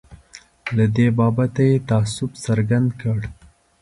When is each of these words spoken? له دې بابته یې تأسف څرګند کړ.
له 0.77 0.85
دې 0.95 1.07
بابته 1.17 1.61
یې 1.69 1.75
تأسف 1.89 2.31
څرګند 2.45 2.89
کړ. 3.01 3.19